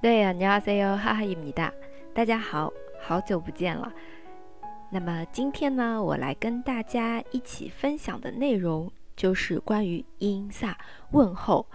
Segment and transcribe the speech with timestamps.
[0.00, 1.72] 对呀，你好，C U，哈哈，伊米达，
[2.14, 3.92] 大家好，好久不见了。
[4.90, 10.78] 那么今天呢，我来跟大家一起分享的内容就是关于音萨
[11.10, 11.66] 问候，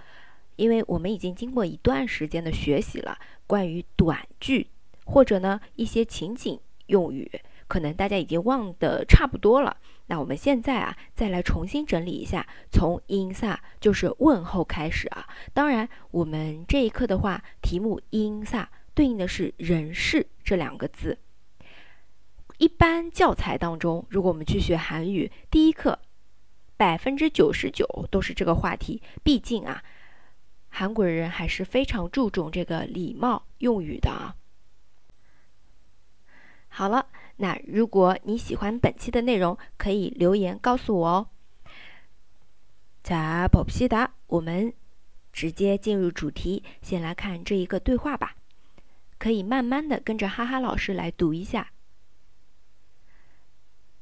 [0.55, 4.67] 因为我们已经经过一段时间的学习了，关于短句
[5.03, 7.29] 或者呢一些情景用语，
[7.71, 9.77] 可能大家已经忘得差不多了。
[10.07, 15.25] 那我们现在啊，再来重新整理一下，从音萨就是问候开始啊。
[15.53, 21.17] 当然，我们这一课的话，题目音萨对应的是人事这两个字。
[22.57, 25.97] 一般教材当中，如果我们去学韩语，第一课
[26.75, 29.01] 百分之九十九都是这个话题。
[29.23, 29.81] 毕竟啊，
[30.67, 34.35] 韩国人还是非常注重这个礼貌用语的啊。
[36.67, 37.07] 好了。
[37.40, 41.28] 那如果你喜欢本期的内容，可以留言告诉我哦。
[43.04, 44.72] 자봅시다我们
[45.32, 48.34] 直接进入主题，先来看这一个对话吧。
[49.18, 51.72] 可以慢慢的跟着哈哈老师来读一下。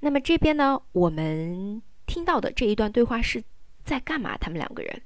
[0.00, 3.42] 那么这边呢，我们听到的这一段对话是
[3.84, 4.36] 在干嘛？
[4.36, 5.02] 他们两个人，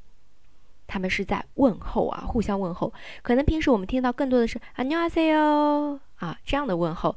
[0.87, 2.93] 他们是在问候啊，互相问候。
[3.23, 7.15] 可能平时我们听到更多的是“안녕하세요”啊这样的问候。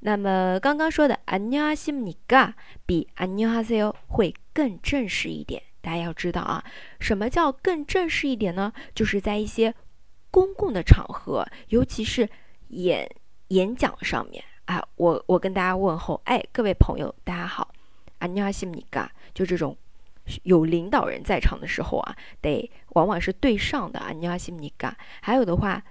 [0.00, 2.54] 那么刚刚说的“안녕하십니까”
[2.86, 5.62] 比“안녕하세요”会更正式一点。
[5.82, 6.64] 大家要知道啊，
[6.98, 8.72] 什么叫更正式一点呢？
[8.94, 9.74] 就是在一些
[10.30, 12.28] 公共的场合，尤其是
[12.68, 13.08] 演
[13.48, 14.44] 演讲上面。
[14.66, 17.72] 啊，我我跟大家问候，哎，各位朋友，大家好，
[18.20, 19.08] 안녕하십니 까？
[19.34, 19.76] 就这种
[20.44, 24.92] 有领导人在场的时候啊，得往往是对上的，안녕하십니 까？
[25.20, 25.82] 还有的话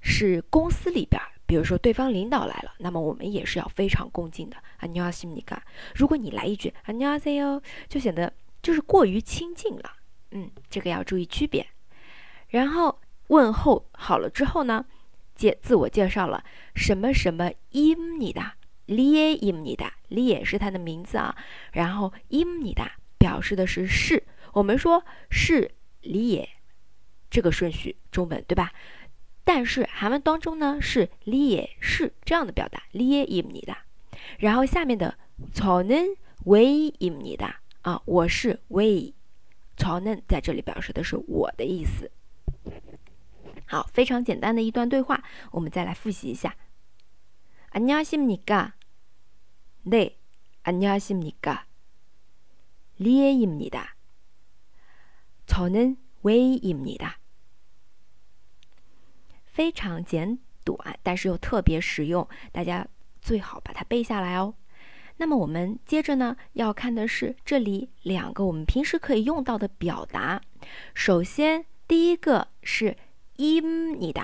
[0.00, 5.58] 是公司里边，比如说对方领导来了，那么我们也是要非常恭敬的，안녕하십니 까？
[5.94, 8.32] 如果你来一句안녕하세 요， 就显得
[8.62, 9.92] 就是过于亲近了，
[10.30, 11.66] 嗯，这个要注意区别。
[12.48, 12.98] 然后
[13.28, 14.84] 问候好了之后呢？
[15.37, 16.43] 介自我介绍了
[16.75, 18.55] 什么什么伊姆尼达
[18.87, 21.35] ，li 伊姆尼达，li 也是他的名字啊。
[21.71, 25.71] 然后伊姆尼达表示的是是，我们说是
[26.01, 26.47] li
[27.29, 28.73] 这个顺序中文对吧？
[29.43, 33.85] 但是韩文当中呢是 li 是这样的表达，li 伊姆尼达。
[34.39, 35.17] 然后下面的
[35.53, 36.07] 曹嫩
[36.45, 39.13] 为伊姆尼达啊，我是为
[39.77, 42.11] 曹嫩在这里表示的是我的意思。
[43.66, 46.54] 好，非常简单的一段对话，我们再来复习一下。
[47.72, 48.72] 안녕하십니 까？
[49.84, 50.16] 네，
[50.64, 51.64] 안녕하십니 까？
[52.98, 53.96] 리에입니 다。
[55.46, 57.14] 저는웨이입니 다。
[59.46, 62.86] 非常简短，但是又特别实用，大家
[63.22, 64.54] 最好把它背下来哦。
[65.16, 70.42] 那么我们接着呢，要看的是这里两个我们平时可以用到的表达。
[70.94, 72.98] 首先，第一个是。
[73.37, 74.21] 音你的，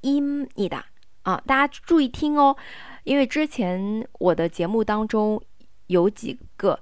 [0.00, 0.84] 音你的
[1.22, 1.40] 啊！
[1.46, 2.56] 大家注意听哦，
[3.04, 5.40] 因为之前我的节目当中
[5.86, 6.78] 有几个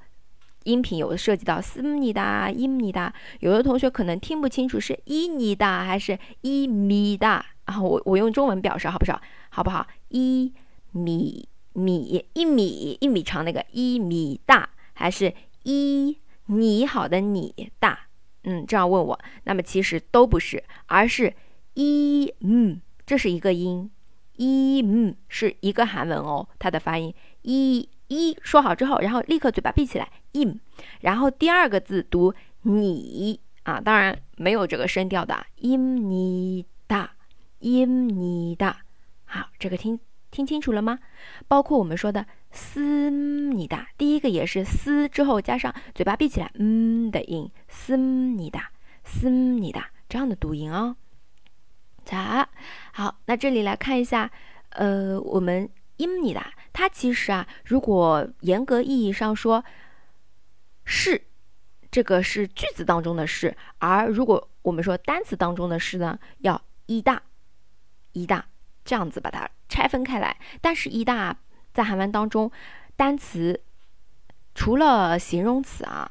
[0.64, 7.80] 音频有涉及到思你的、音你的，有的同学可能听不清楚是一你的还是一米的啊！
[7.80, 9.20] 我我用中文表示好不好？
[9.50, 9.86] 好不好？
[10.08, 10.52] 一
[10.92, 15.34] 米米一米一米长那个一米大，还是
[15.64, 18.06] 一你好的你大？
[18.44, 21.34] 嗯，这样问我，那么其实都不是，而是。
[21.74, 23.90] 一嗯，这是一个音，
[24.36, 27.14] 一嗯是一个韩文哦，它的发音。
[27.42, 30.58] 一一说好之后，然后立刻嘴巴闭起来，im，
[31.00, 32.32] 然后第二个字读
[32.62, 37.12] 你啊，当然没有这个声调的，im 你哒
[37.60, 38.78] ，im 你哒，
[39.24, 39.98] 好，这个听
[40.30, 40.98] 听清楚了吗？
[41.48, 48.70] 包括我们说的思你哒，第一个也是思之后加上嘴巴闭起来嗯的音，思你哒，
[49.02, 50.96] 思你哒这样的读音啊。
[52.04, 52.48] 咋？
[52.92, 54.30] 好，那这里来看一下，
[54.70, 56.40] 呃，我们音你的，
[56.72, 59.64] 它其实啊，如果严格意义上说，
[60.84, 61.22] 是
[61.90, 67.22] 这个是句子当中的是，而如果我们说单词当中的是呢，要一大
[68.12, 68.44] 一大
[68.84, 70.36] 这样子把它拆分开来。
[70.60, 71.36] 但是，一大
[71.72, 72.50] 在韩文当中，
[72.96, 73.60] 单词
[74.54, 76.10] 除了形容词啊，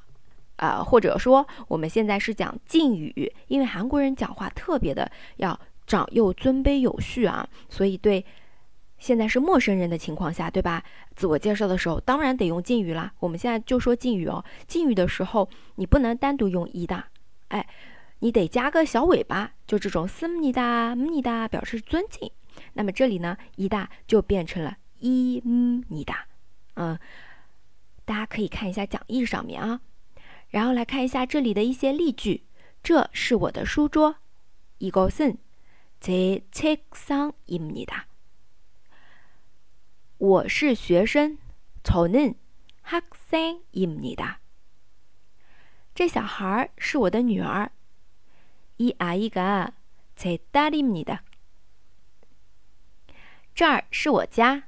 [0.58, 5.60] 呃，或者说我们现在是讲敬语，因为韩国人讲话特别的要。
[5.87, 8.25] 长幼尊卑有序啊，所以对
[8.99, 10.83] 现在是陌生人的情况下，对吧？
[11.15, 13.13] 自我介绍的时候，当然得用敬语啦。
[13.21, 17.05] 我们现在就说敬语哦，敬语的时候你不能单独用一的，
[17.49, 17.67] 哎，
[18.19, 22.31] 你得加个小尾巴，就这种斯尼达、姆尼达表示尊敬。
[22.73, 26.27] 那么这里呢，伊达就变成了伊姆尼达。
[26.75, 26.99] 嗯，
[28.05, 29.81] 大家可以看一下讲义上面啊，
[30.51, 32.45] 然后来看一下这里的一些例句。
[32.83, 34.17] 这是我的书桌，
[34.79, 35.37] 이것은
[36.03, 38.07] 제책상입니다
[40.19, 41.39] 我是学生，
[41.83, 44.39] 저는학생입니다
[45.95, 47.71] 这小孩是我的女儿，
[48.79, 51.23] 이아이가제딸입니다
[53.55, 54.65] 这儿是我家，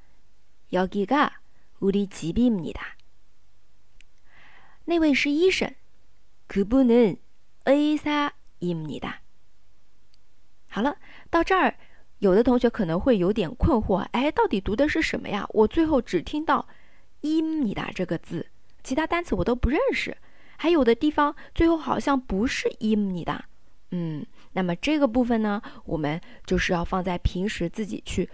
[0.72, 2.96] 여기가우리집입니다
[4.84, 5.74] 那位是医生，
[6.48, 9.22] 그분은의사입니다
[10.75, 10.97] 好了，
[11.29, 11.73] 到这儿，
[12.19, 15.47] 有的同学可能会有点困惑，哎，到底读的是什么呀？
[15.51, 16.67] 我最后只听到
[17.21, 18.47] i m i d a 这个字，
[18.83, 20.17] 其他单词我都不认识，
[20.57, 23.45] 还有的地方最后好像不是 i m i d a
[23.91, 28.29] 嗯，那么这个部分呢，我们就是要放在平时自己去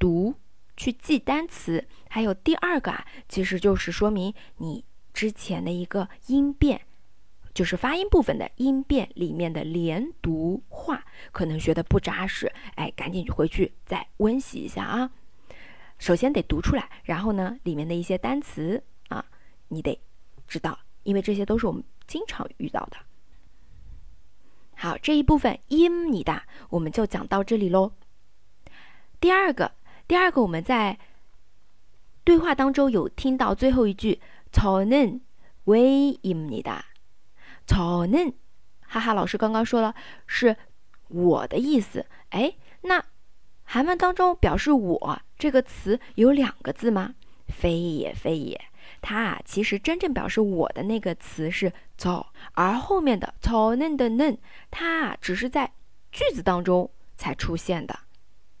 [0.00, 0.34] 读、
[0.76, 1.86] 去记单词。
[2.08, 4.84] 还有第二个啊，其实就是说明你
[5.14, 6.80] 之前的一个音变，
[7.57, 15.11] 就是发音部分的音变里面的连读话，可能学的不扎实，哎，赶紧回去再温习一下啊。
[15.99, 19.23] 首先得读出来，然后呢，里面的一些单词啊，
[19.67, 19.99] 你得
[20.47, 22.97] 知道，因为这些都是我们经常遇到的。
[24.75, 27.93] 好，这一部分音你的我们就讲到这里喽。
[29.19, 29.71] 第二个，
[30.07, 30.97] 第二个我们在
[32.23, 34.19] 对话当中有听到最后一句，
[34.51, 36.81] 저는왜입니 다。
[37.68, 38.32] 草嫩，
[38.80, 39.94] 哈哈，老师刚刚说了
[40.26, 40.56] 是
[41.08, 43.04] 我的意思，哎，那
[43.62, 47.14] 韩文当中表示我这个词有两个字吗？
[47.46, 48.58] 非也非也，
[49.02, 54.38] 它啊其实真正表示我的那个词是草，而后面的草嫩的嫩，
[54.70, 55.70] 它啊只是在
[56.10, 57.98] 句子当中才出现的，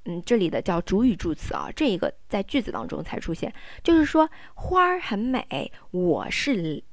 [0.04, 3.52] 嗯，这里的叫主语助词啊，这一个在句子当中才出现，
[3.82, 6.84] 就是说花儿很美，我是。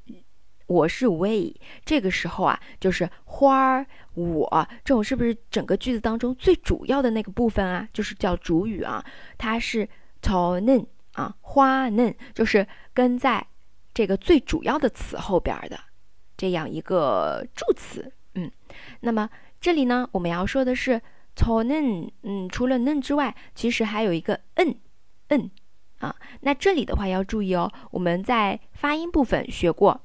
[0.68, 1.54] 我是 we，
[1.84, 3.86] 这个时候啊，就是花儿
[4.16, 7.88] 我这种是不是整个句子当中最主要的那个部分啊？
[7.94, 9.06] 就是叫主语啊，
[9.38, 9.88] 它是
[10.22, 13.46] 草嫩啊，花嫩，就是跟在
[13.94, 15.80] 这个最主要的词后边的
[16.36, 18.12] 这样一个助词。
[18.34, 18.52] 嗯，
[19.02, 19.30] 那么
[19.62, 21.00] 这里呢，我们要说的是
[21.36, 24.76] 草嫩，嗯，除了嫩之外，其实还有一个嗯
[25.28, 25.52] 嗯
[26.00, 26.16] 啊。
[26.42, 30.02] 那这里的话要注意哦，我们在发音部分学过。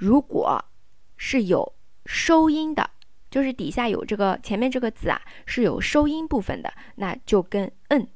[0.00, 0.64] 如果
[1.16, 1.74] 是有
[2.04, 2.90] 收音的，
[3.30, 8.06] 就是底下有这个前面这个字啊是有收音部分的，那就跟嗯。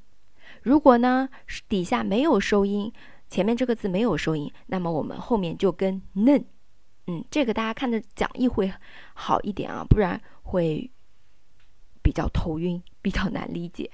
[0.62, 1.28] 如果呢
[1.68, 2.92] 底下没有收音，
[3.28, 6.44] 前面这个字没有收音，那么我们后面就跟嫩。
[7.06, 8.70] 嗯，这个大家看着讲义会
[9.14, 10.90] 好一点啊，不然会
[12.02, 13.90] 比较头晕，比较难理解。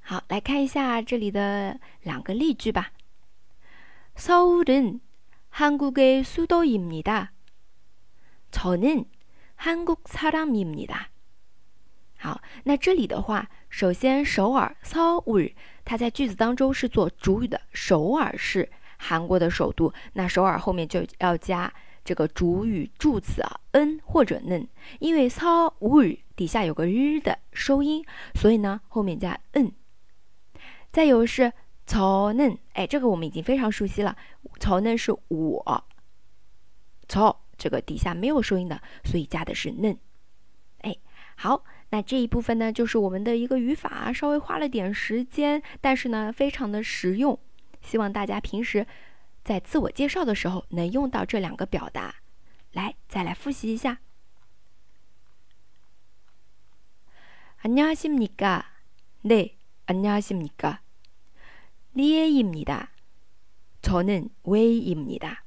[0.00, 2.90] 好，来看一下这里的两个例句吧。
[4.16, 4.98] 서울은
[5.54, 7.32] 한국의 수도입니다.
[8.50, 9.04] 저는
[9.54, 11.10] 한국 사람입니다.
[12.18, 15.54] 好，那这里的话，首先首尔 서울，
[15.84, 19.92] 它在句子当中是做主语的首尔市，韩国的首都。
[20.12, 21.72] 那首尔后面就要加
[22.04, 28.04] 这个主语助词啊，n 或者 n，因为 서울 底下有个 r 的收音，
[28.34, 29.72] 所以呢后面加 n。
[30.92, 31.52] 再有是
[31.86, 34.16] 저는， 哎，这个我们已经非常熟悉了。
[34.60, 35.84] 曹嫩是我，
[37.08, 39.98] 曹这个底下没有收音的，所以加的是嫩。
[40.82, 40.96] 哎，
[41.36, 47.38] 好，那这一部分呢，就是我们的一个语法，稍微花了点时间，但是呢，非常的实用。
[47.82, 48.86] 希望大家平时
[49.42, 52.14] 在自我介绍的时候能用到这两个表达。
[52.72, 53.98] 来，再来复习一下。
[57.62, 58.62] 안녕하십니 까？
[59.22, 60.78] 네안녕하십니 까？
[61.94, 62.90] 리에입니다
[63.82, 65.44] 저는웨이입니 다。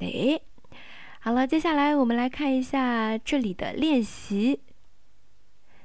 [0.00, 0.40] 哎，
[1.20, 4.60] 好了，接下来我们来看一下这里的练习。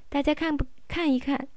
[0.09, 1.47] 大家看不看一看？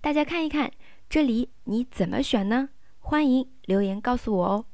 [0.00, 0.72] 大家看一看，
[1.08, 2.68] 这里你怎么选呢？
[3.00, 4.66] 欢迎留言告诉我哦。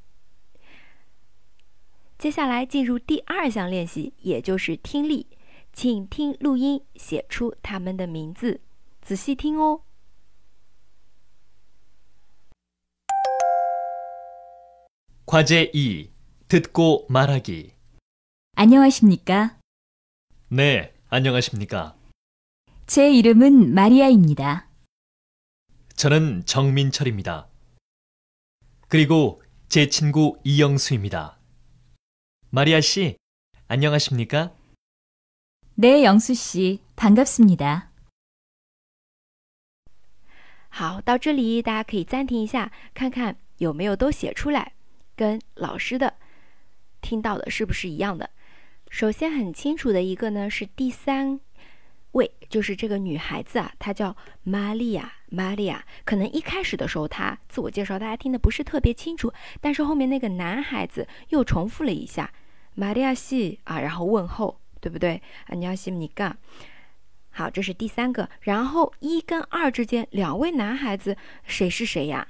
[2.18, 5.26] 接下来进入第二项练习，也就是听力，
[5.72, 8.60] 请听录音，写出他们的名字，
[9.08, 9.80] 仔细听哦。
[15.26, 16.10] 과제 2.
[16.48, 17.72] 듣고 말하기.
[18.56, 19.58] 안녕하십니까?
[20.48, 21.96] 네, 안녕하십니까?
[22.86, 24.68] 제 이름은 마리아입니다.
[25.96, 27.48] 저는 정민철입니다.
[28.88, 31.38] 그리고 제 친구 이영수입니다.
[32.50, 33.16] 마리아 씨,
[33.66, 34.52] 안녕하십니까?
[35.74, 36.80] 네, 영수 씨.
[36.94, 37.87] 반갑습니다.
[40.69, 44.73] 好，到这里大家可以暂停一下，看看有没有都写出来，
[45.15, 46.13] 跟老师的
[47.01, 48.29] 听到的是不是一样的。
[48.89, 51.39] 首先很清楚的一个呢是第三
[52.13, 55.85] 位，就是这个女孩子啊，她叫玛利亚，玛利亚。
[56.05, 62.31] 可能一开始的时候她自我介绍大家听的不是特别清楚，但是后面那个男孩子又重复了一下
[62.75, 65.21] 玛利亚西啊，然后问候，对不对？
[65.47, 66.37] 啊，你要西米嘎。
[67.39, 68.27] 好，这是第三个。
[68.41, 71.15] 然后一跟二之间，两位男孩子
[71.45, 72.27] 谁是谁呀？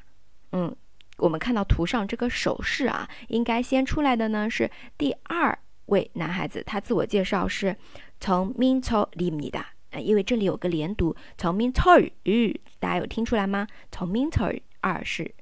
[0.51, 0.75] 嗯，
[1.17, 7.75] 我们看到图上这个手势啊，应该先出来的呢是第二位男孩子，他自我介绍是
[8.19, 9.59] 从明朝里米的。
[9.89, 12.11] 呃，因为这里有个连读，从明朝儿，
[12.77, 13.65] 大家有听出来吗？
[13.91, 15.33] 从明朝儿二是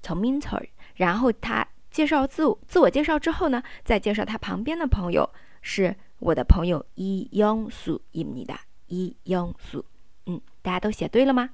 [0.00, 5.28] 从明朝儿，然后他介绍自我自我介绍之后呢，再介绍他旁边的朋友
[5.60, 5.94] 是。
[6.23, 9.83] 我的朋友一영수입니 다， 一영수
[10.25, 11.51] 嗯，大家都写对了吗？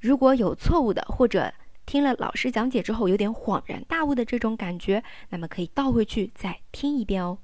[0.00, 1.54] 如果有错误的，或者
[1.86, 7.38] 听了老师讲解之后有点恍然大悟的这种感觉，那么可以倒回去再听一遍哦。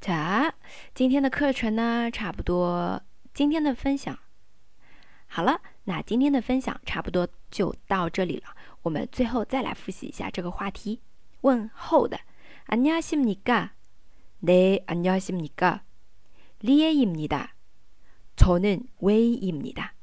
[0.00, 0.52] 자
[0.94, 3.02] 今天的课程呢，差不多，
[3.32, 4.18] 今天的分享
[5.26, 8.54] 好了，那今天的分享差不多就到这里了。
[8.82, 11.00] 我们最后再来复习一下这个话题，
[11.40, 12.20] 问候的。
[12.64, 13.74] 안녕하십니까?
[14.40, 15.82] 네, 안녕하십니까?
[16.60, 17.54] 리에입니다.
[18.36, 19.94] 저는 웨이입니다.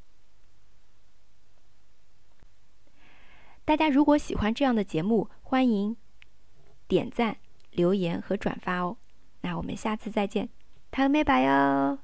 [3.65, 5.97] 大家如果喜欢这样的节目，欢迎
[6.87, 7.37] 点赞、
[7.71, 8.97] 留言和转发哦。
[9.41, 10.49] 那我们下次再见，
[10.91, 11.99] 다음에봐요